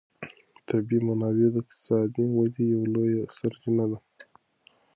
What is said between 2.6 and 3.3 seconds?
یوه لویه